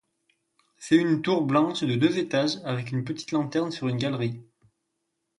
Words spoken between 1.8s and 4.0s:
de deux étages, avec une petite lanterne sur une